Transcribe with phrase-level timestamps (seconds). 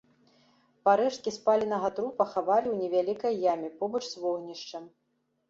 [0.87, 4.83] Парэшткі спаленага трупа хавалі ў невялікай яме побач з вогнішчам.